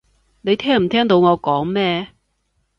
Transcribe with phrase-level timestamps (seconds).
[0.41, 2.07] 你聽唔聽到我講咩？